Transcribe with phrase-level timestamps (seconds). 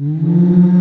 [0.00, 0.77] Mm-hmm.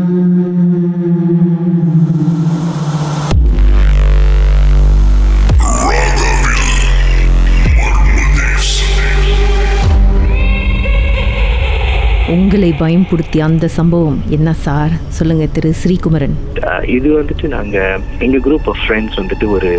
[12.34, 14.94] உங்களை பயம்படுத்திய அந்த சம்பவம் என்ன சார்?
[15.18, 16.34] சொல்லுங்க திரு ஸ்ரீகுமரன்.
[16.96, 17.78] இது வந்துட்டு நாங்க
[18.26, 19.70] எங்க குரூப் ஆஃப் ஃப்ரெண்ட்ஸ் வந்துட்டு ஒரு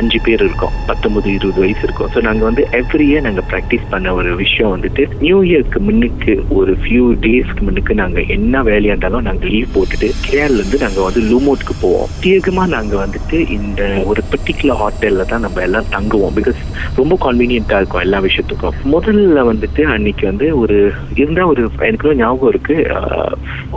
[0.00, 0.74] அஞ்சு பேர் இருக்கோம்.
[0.88, 2.10] பத்தொன்பது இருபது வயசு இருக்கும்.
[2.14, 6.74] ஸோ நாங்க வந்து எவ்ரி இயர் நாங்க ப்ராக்டிஸ் பண்ண ஒரு விஷயம் வந்துட்டு நியூ இயர்க்கு முன்னுக்கு ஒரு
[6.82, 11.76] ஃபியூ டேஸ்க்கு முன்னுக்கு நாங்க என்ன வேலையா இருந்தாலும் நாங்க லீவ் போட்டுட்டு கேரள இருந்து நாங்க வந்து லூமோட்க்கு
[11.84, 12.12] போவோம்.
[12.26, 13.80] தீர்க்கமா நாங்க வந்துட்டு இந்த
[14.12, 16.36] ஒரு பர்டிகுலர் ஹோட்டல்ல தான் நம்ம எல்லாம் தங்குவோம்.
[16.40, 16.60] பிகாஸ்
[17.00, 18.76] ரொம்ப கன்வீனியன்ட்டா இருக்கும் எல்லா விஷயத்துக்கும்.
[18.96, 20.78] முதல்ல வந்துட்டு அன்னைக்கு வந்து ஒரு
[21.22, 22.76] இருந்தா ஒரு எனக்கு ஞாபகம் இருக்கு.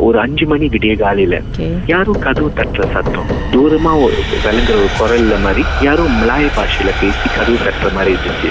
[0.05, 1.36] ஒரு அஞ்சு மணி விடிய காலையில.
[1.88, 3.30] யாரும் கதவு தட்டுற சத்தம்.
[3.54, 8.50] தூரமா ஒரு விளங்குற ஒரு குரல்ல மாதிரி யாரும் மலாய பாஷையில பேசி கதவு தட்டுற மாதிரி இருந்துச்சு.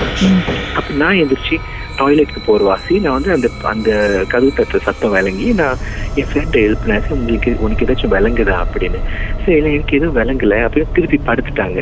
[0.77, 1.59] அப்ப நான் எந்திரிச்சு
[1.99, 3.91] டாய்லெட்க்கு போற வாசி நான் வந்து அந்த அந்த
[4.29, 5.77] கதவு தட்டுற சத்தம் விளங்கி நான்
[6.15, 7.01] என் ஃப்ரெண்டை எழுப்பினேன்.
[7.01, 9.01] "சரி, உங்களுக்கு உனக்கு ஏதாச்சும் விளங்குதா அப்படின்னு.
[9.43, 11.81] சரி இல்லை எனக்கு எதுவும் விளங்கல அப்படின்னு திருப்பி படுத்துட்டாங்க.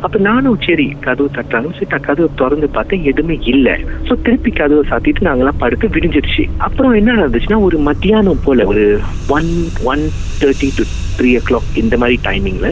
[0.00, 1.72] அப்ப நானும் சரி கதவு தட்டுறாங்க.
[1.72, 3.68] சரி நான் கதவை திறந்து பார்த்தேன் எதுவுமே இல்ல.
[4.08, 6.44] சோ திருப்பி கதவை சாத்திட்டு நாங்கெல்லாம் படுத்து விடிஞ்சிருச்சு.
[6.58, 9.50] அப்புறம் என்ன நடந்துச்சுன்னா ஒரு மத்தியானம் போல ஒரு one
[9.84, 10.04] one
[10.40, 10.84] thirty to
[11.16, 12.68] three o'clock இந்த மாதிரி டைமிங்ல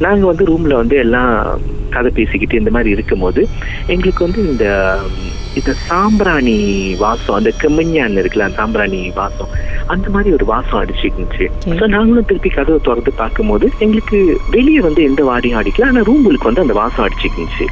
[0.00, 3.40] நாங்க வந்து ரூம்ல வந்து எல்லாம் கதை பேசிக்கிட்டு இந்த மாதிரி இருக்கும்போது
[3.86, 4.66] எங்களுக்கு வந்து இந்த
[5.56, 6.56] இந்த சாம்பிராணி
[7.04, 9.52] வாசம் அந்த கெம்மஞ்சான் இருக்குல்ல சாம்பிராணி வாசம்
[9.86, 11.46] அந்த மாதிரி ஒரு வாசம் Okay.
[11.78, 14.18] ஸோ நாங்களும் திருப்பி கதவை திறந்து பார்க்கும்போது எங்களுக்கு
[14.50, 17.66] வெளியே வந்து எந்த வாடியும் அடிக்கல ஆனா ரூமுக்கு வந்து அந்த வாசம் அடிச்சுட்டு இருந்துச்சு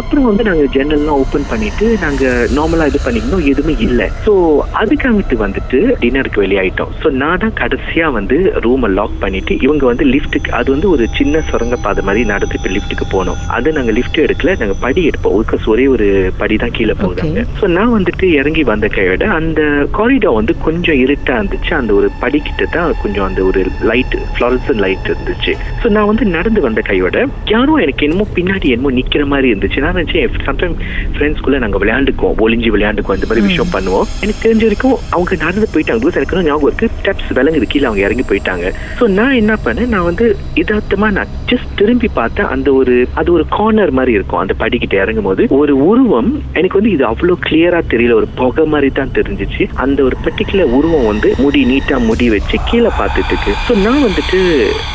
[0.00, 2.24] அப்புறம் வந்து நாங்க ஜன்னல்லாம் ஓபன் பண்ணிட்டு நாங்க
[2.56, 4.10] நார்மலா இது பண்ணிருந்தோம் எதுவுமே இல்ல.
[4.26, 4.32] சோ
[4.80, 6.92] அதுக்காகட்டு வந்துட்டு டின்னருக்கு வெளியாயிட்டோம்.
[7.02, 11.42] சோ நான் தான் கடைசியா வந்து ரூமை லாக் பண்ணிட்டு இவங்க வந்து லிஃப்ட்டுக்கு அது வந்து ஒரு சின்ன
[11.50, 13.38] சுரங்க பாதை மாதிரி நடந்து இப்ப லிஃப்ட்டுக்கு போனோம்.
[13.48, 15.36] அது நாங்க லிஃப்ட் எடுக்கல நாங்க படி எடுப்போம்.
[15.66, 19.60] ஒரே ஒரு படி தான் கீழே போகுதாங்க சோ நான் வந்துட்டு இறங்கி வந்த கையோட அந்த
[19.98, 21.72] காரிடார் வந்து கொஞ்சம் இருட்டா இருந்துச்சு.
[21.80, 25.54] அந்த ஒரு படிக்கிட்ட தான் கொஞ்சம் அந்த ஒரு லைட் ஃப்ளாரசன் லைட் இருந்துச்சு.
[25.82, 29.84] சோ நான் வந்து நடந்து வந்த கையோட யாரும் எனக்கு என்னமோ பின்னாடி என்னமோ நிக்கிற மாதிரி இருந்துச்சு.
[29.86, 30.76] நான் நினைச்சேன் சம்டைம்
[31.16, 32.36] ஃப்ரெண்ட்ஸ்குள்ள நாங்க விளையாண்டுக்குவோம்.
[32.46, 33.20] ஒளிஞ்சு விளையாண்டுக்குவோம்.
[33.20, 34.06] இந்த மாதிரி விஷயம் பண்ணுவோம்.
[34.24, 36.10] எனக்கு தெரிஞ்ச வரைக்கும் அவங்க நடந்து போயிட்டாங்க.
[36.20, 38.66] எனக்கு ஞாபகம் இருக்கு ஸ்டெப்ஸ் விளங்குது கீழே அவங்க இறங்கி போயிட்டாங்க.
[38.98, 39.90] சோ நான் என்ன பண்ணேன்?
[39.94, 40.26] நான் வந்து
[40.62, 44.40] இதார்த்தமா நான் ஜஸ்ட் திரும்பி பார்த்தேன் அந்த ஒரு அது ஒரு கார்னர் மாதிரி இருக்கும்.
[44.42, 48.14] அந்த படிக்கிட்ட இறங்கும் போது ஒரு உருவம் எனக்கு வந்து இது அவ்வளவு கிளியரா தெரியல.
[48.20, 49.64] ஒரு புகை மாதிரி தான் தெரிஞ்சிச்சு.
[49.82, 53.52] அந்த ஒரு பர்டிகுலர் உருவம் வந்து முடி நீட்டா முடி வச்சு கீழே பார்த்துட்டு இருக்கு.
[53.66, 54.38] சோ நான் வந்துட்டு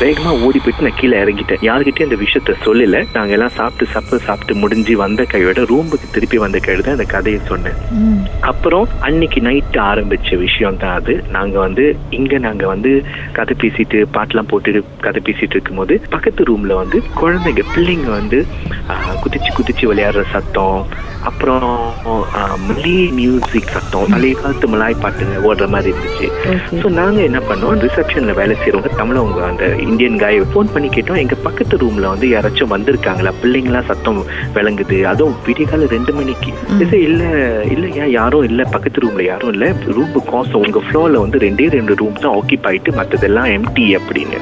[0.02, 1.62] வேகமா ஓடி போயிட்டு நான் கீழே இறங்கிட்டேன்.
[1.68, 3.00] யார்கிட்டயும் அந்த விஷயத்த சொல்லல.
[3.16, 7.40] நாங்க எல்லாம் சாப்பிட்டு சப்ப சாப்பிட்டு முடிஞ்சு வந்த கையோட ரூமுக்கு திருப்பி வந்த கையோட தான் அந்த கதையை
[7.52, 7.80] சொன்னேன்.
[8.52, 11.16] அப்புறம் அன்னைக்கு நைட் ஆரம்பிச்ச விஷயம் தான் அது.
[11.38, 11.88] நாங்க வந்து
[12.20, 12.94] இங்க நாங்க வந்து
[13.40, 18.40] கதை பேசிட்டு பாட்டெல்லாம் போட்டுட்டு கதை பேசிட்டு இருக்கும்போது பக்கத்து ரூம்ல வந்து குழந்தைங்க பிள்ளைங்க வந்து
[19.24, 20.80] குதிச்சு குதிச்சு விளையாடுற சத்தம்.
[21.30, 21.64] அப்புறம்
[22.68, 26.28] மலே மியூசிக் சத்தம் பழைய காலத்து மலாய் பாட்டுங்க ஓடுற மாதிரி இருந்துச்சு.
[26.82, 31.20] ஸோ நாங்க என்ன பண்ணோம் ரிசப்ஷன்ல வேலை செய்யறவங்க தமிழவங்க அந்த இந்தியன் காய் ஃபோன் பண்ணி கேட்டோம்.
[31.24, 33.34] எங்க பக்கத்து ரூம்ல வந்து யாராச்சும் வந்திருக்காங்களா?
[33.42, 34.22] பிள்ளைங்களா சத்தம்
[34.58, 35.00] விளங்குது.
[35.12, 36.52] அதுவும் விடிகால ரெண்டு மணிக்கு.
[37.08, 37.24] இல்ல
[37.74, 38.62] இல்ல ஏன் யாரும் இல்ல?
[38.76, 39.66] பக்கத்து ரூம்ல யாரும் இல்ல.
[39.98, 44.40] ரூம் காசம் உங்க ஃப்ளோர்ல வந்து ரெண்டே ரெண்டு ரூம் தான் ஆக்கிப்பாயிட்டு மத்ததெல்லாம் எம்டி அப்படின்னு.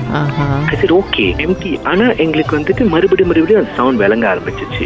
[0.81, 4.85] சரி ஓகே எம்டி ஆனா எங்களுக்கு வந்துட்டு மறுபடியும் மறுபடியும் அந்த சவுண்ட் விளங்க ஆரம்பிச்சிச்சு.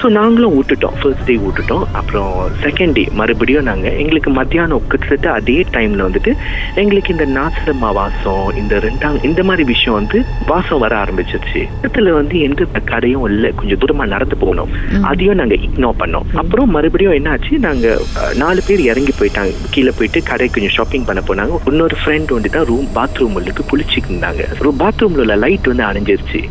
[0.00, 5.64] ஸோ நாங்களும் விட்டுட்டோம் ஃபர்ஸ்ட் டே விட்டுட்டோம் அப்புறம் செகண்ட் டே மறுபடியும் நாங்கள் எங்களுக்கு மத்தியானம் கிட்டத்தட்ட அதே
[5.72, 6.36] டைம்ல வந்துட்டு
[6.74, 11.68] எங்களுக்கு இந்த நாசரமா வாசம் இந்த ரெண்டாம் இந்த மாதிரி விஷயம் வந்து வாசம் வர ஆரம்பிச்சிருச்சு.
[11.82, 13.52] இடத்துல வந்து எந்த கடையும் இல்லை.
[13.56, 14.68] கொஞ்சம் தூரமா நடந்து போகணும்.
[15.02, 16.22] அதையும் நாங்க இக்னோர் பண்ணோம்.
[16.34, 17.58] அப்புறம் மறுபடியும் என்னாச்சு?
[17.58, 19.52] நாங்க அஹ், நாலு பேர் இறங்கி போயிட்டாங்க.
[19.70, 21.58] கீழே போயிட்டு கடை கொஞ்சம் ஷாப்பிங் பண்ண போனாங்க.
[21.66, 24.42] இன்னொரு ஃப்ரெண்ட் வந்து தான் ரூம் பாத்ரூம் உள்ளுக்கு குளிச்சுட்டு இருந்தாங்க.
[24.78, 26.42] பாத்ரூம்ல உள்ள லைட் வந்து அணைஞ்சிருச்சு.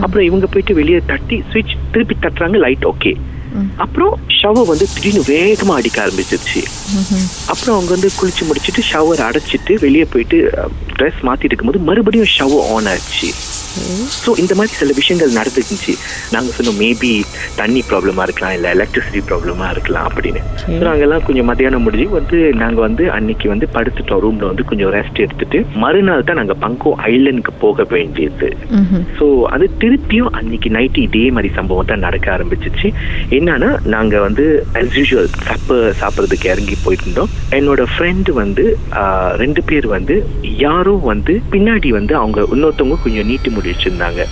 [0.00, 3.16] அப்புறம் இவங்க போயிட்டு வெளியே தட்டி சுவிட்ச் திருப்பி தட்டுறாங்க லைட் ஓகே.
[3.76, 6.60] அப்புறம் ஷவர் வந்து திடீர்னு வேகமா அடிக்க ஆரம்பிச்சிருச்சு.
[7.46, 10.38] அப்புறம் அவங்க வந்து குளிச்சு முடிச்சிட்டு ஷவர் அடைச்சிட்டு வெளியே போயிட்டு
[10.98, 13.30] ட்ரெஸ் மாத்திட்டு இருக்கும்போது மறுபடியும் ஷவர் ஆன் ஆச்சு.
[14.22, 15.94] ஸோ இந்த மாதிரி சில விஷயங்கள் நடந்துருந்துச்சு.
[16.34, 17.12] நாங்க சொன்னோம் மேபி
[17.60, 20.40] தண்ணி ப்ராப்ளமா இருக்கலாம் இல்ல எலக்ட்ரிசிட்டி ப்ராப்ளமா இருக்கலாம் அப்படின்னு.
[20.62, 20.76] சரி.
[20.78, 25.22] So நாங்கெல்லாம் கொஞ்சம் மத்தியானம் முடிஞ்சு வந்து நாங்க வந்து அன்னைக்கு வந்து படுத்துட்டோம் ரூம்ல வந்து கொஞ்சம் ரெஸ்ட்
[25.24, 28.50] எடுத்துட்டு மறுநாள் தான் நாங்க பங்கோ ஐலண்டுக்கு போக வேண்டியது.
[29.18, 32.88] ஸோ அது திருப்பியும் அன்னைக்கு நைட்டு இதே மாதிரி சம்பவம் தான் நடக்க ஆரம்பிச்சிச்சு.
[33.38, 34.44] என்னன்னா நாங்க வந்து
[34.82, 38.64] as usual சப்ப சாப்பிட்றதுக்கு இறங்கி போயிட்டு இருந்தோம் என்னோட ஃப்ரெண்டு வந்து
[39.42, 40.14] ரெண்டு பேர் வந்து
[40.66, 44.22] யாரோ வந்து பின்னாடி வந்து அவங்க இன்னொருத்தவங்க கொஞ்சம் நீட்டி முடி வச்சிருந்தாங்க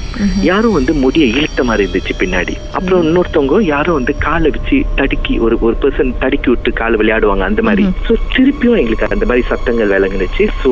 [0.48, 2.54] யாரும் வந்து முடியை இழுத்த மாதிரி இருந்துச்சு பின்னாடி.
[2.78, 7.62] அப்புறம் இன்னொருத்தவங்க யாரும் வந்து காலை வச்சு தடுக்கி ஒரு ஒரு பர்சன் தடுக்கி விட்டு காலை விளையாடுவாங்க அந்த
[7.68, 7.84] மாதிரி.
[8.06, 10.46] ஸோ திருப்பியும் எங்களுக்கு அந்த மாதிரி சத்தங்கள் விளங்குனுச்சு.
[10.62, 10.70] ஸோ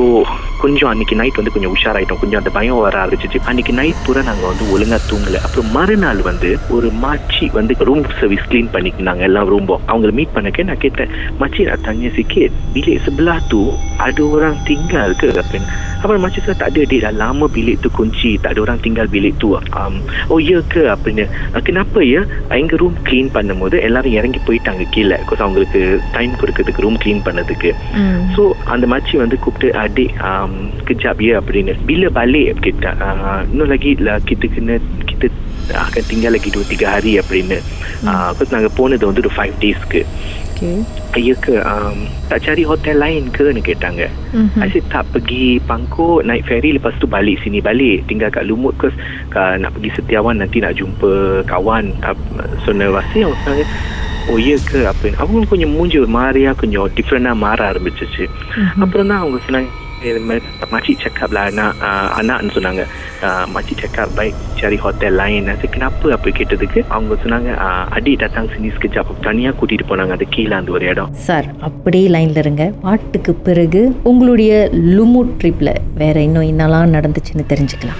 [0.59, 4.45] கொஞ்சம் அன்னைக்கு நைட் வந்து கொஞ்சம் உஷாராயிட்டோம் கொஞ்சம் அந்த பயம் வர ஆரம்பிச்சிச்சு அன்னைக்கு நைட் பூரா நாங்க
[4.47, 9.77] வந்து ஒழுங்கா தூங்கல அப்புறம் மறுநாள் வந்து ஒரு மாச்சி வந்து ரூம் சர்வீஸ் க்ளீன் பண்ணிக்கினாங்க எல்லாம் ரூம்போ
[9.89, 13.59] அவங்கள மீட் பண்ணக்க நான் கேட்டேன் மச்சி nak tanya sikit bilik sebelah tu
[13.99, 15.29] ada orang tinggal ke?
[15.41, 17.01] அப்படின்னு அப்புறம் மச்சி sir tak ada dik.
[17.01, 19.49] Dah lama bilik tu kunci tak ada orang tinggal bilik tu.
[19.75, 19.95] Um,
[20.27, 20.83] oh ya ke?
[20.93, 22.21] அப்படின்னு "அஹ், kenapa ya?
[22.59, 27.71] எங்க room clean பண்ணும்போது எல்லாரும் இறங்கி போயிட்டாங்க கீழே பிகாஸ் அவங்களுக்கு டைம் கொடுக்கறதுக்கு ரூம் க்ளீன் பண்ணதுக்கு
[28.35, 30.11] So அந்த மச்சி வந்து கூப்பிட்டு adik
[30.49, 35.29] um, kejap ya Brinus bila balik kita uh, no lagi lah kita kena kita
[35.77, 37.61] uh, akan tinggal lagi 2-3 hari ya Brinus
[38.01, 38.09] hmm.
[38.09, 40.01] uh, aku tengah pun untuk 5 days ke.
[40.59, 40.83] Okay.
[41.15, 44.59] Ya ke um, Tak cari hotel lain ke Nak kata ke mm-hmm.
[44.59, 44.67] Ya.
[44.67, 48.11] I said tak pergi Pangkut Naik ferry Lepas tu balik sini Balik.
[48.11, 48.91] Tinggal kat Lumut ke
[49.39, 52.17] uh, Nak pergi setiawan Nanti nak jumpa Kawan uh,
[52.67, 53.65] So nervasi Oh ya
[54.27, 58.03] oh, yeah ke Apa Aku pun punya muncul Mari aku punya Different lah Marah Macam
[58.03, 58.83] tu mhm.
[58.83, 59.65] Apa nak Aku senang?
[60.01, 60.39] Eh, ma-
[60.71, 62.85] makcik cakap lah anak uh, anakன்னு சொன்னாங்க
[63.21, 65.43] uh, makcik cakap baik cari hotel lain.
[65.43, 67.55] நான் சரி, kenapa apa கேட்டதுக்கு அவங்க சொன்னாங்க
[67.89, 72.35] அடி adik datang sini தனியாக கூட்டிகிட்டு போனாங்க அது கீழே அந்த ஒரு இடம் சார் அப்படியே லைனில்
[72.35, 72.71] இருங்க.
[72.81, 77.99] பாட்டுக்கு பிறகு உங்களுடைய லுமுட் ட்ரிப்பில் வேற இன்னும் என்னெல்லாம் நடந்துச்சுன்னு தெரிஞ்சுக்கலாம்.